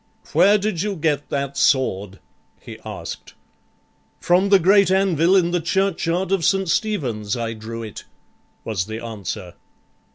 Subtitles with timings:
[0.33, 2.17] "Where did you get that sword?"
[2.59, 3.35] he asked.
[4.19, 6.67] "From the great anvil in the churchyard of St.
[6.67, 8.05] Stephen's I drew it,"
[8.63, 9.53] was the answer.